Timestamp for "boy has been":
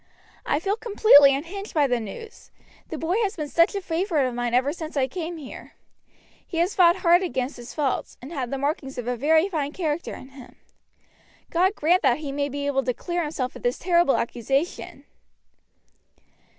2.97-3.49